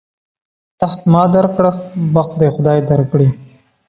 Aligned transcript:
تخت 0.79 1.01
ما 1.11 1.23
در 1.33 1.45
کړ، 1.55 1.65
بخت 2.15 2.33
دې 2.39 2.49
خدای 2.55 2.79
در 2.89 3.01
کړي. 3.11 3.29